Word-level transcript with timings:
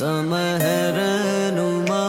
समय 0.00 0.58
रहनुमा 0.96 2.04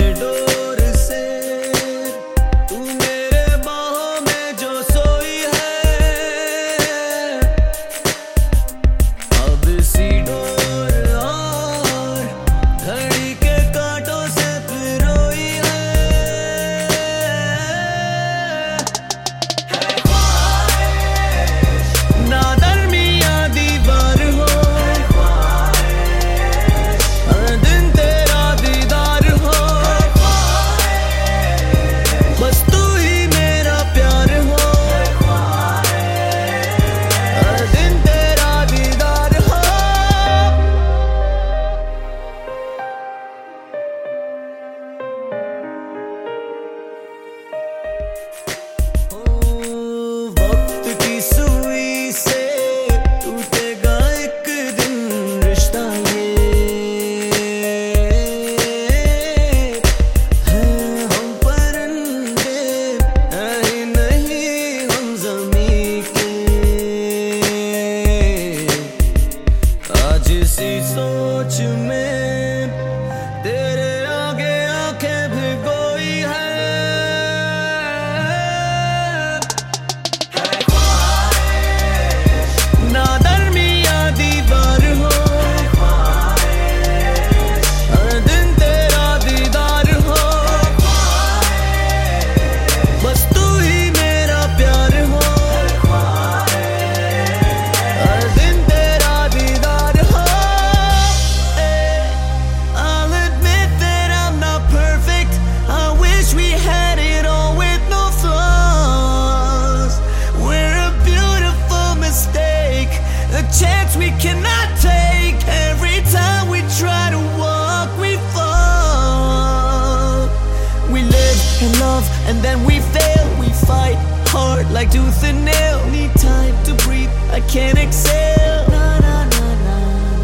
and 122.27 122.37
then 122.41 122.65
we 122.65 122.79
fail 122.79 123.25
We 123.39 123.49
fight 123.67 123.97
hard 124.33 124.69
like 124.71 124.89
tooth 124.91 125.23
and 125.23 125.45
nail. 125.45 125.77
Need 125.91 126.11
time 126.15 126.55
to 126.65 126.73
breathe, 126.85 127.09
I 127.31 127.39
can't 127.41 127.77
exhale. 127.77 128.65
Na, 128.69 128.99
na, 128.99 129.17
na, 129.33 129.45
na, 129.67 129.77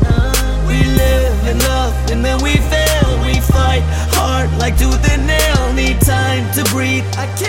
na. 0.05 0.67
We 0.67 0.79
live 1.03 1.37
and 1.47 1.59
love 1.63 1.93
and 2.11 2.23
then 2.25 2.41
we 2.41 2.53
fail. 2.73 3.09
We 3.25 3.39
fight 3.41 3.83
hard 4.17 4.49
like 4.57 4.77
tooth 4.77 5.03
and 5.13 5.27
nail. 5.27 5.73
Need 5.73 6.01
time 6.01 6.45
to 6.55 6.63
breathe, 6.73 7.05
I 7.17 7.25
can't 7.37 7.48